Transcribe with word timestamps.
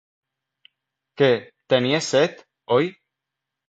Què, 1.23 1.31
tenies 1.77 2.11
set, 2.19 2.45
oi? 2.81 2.95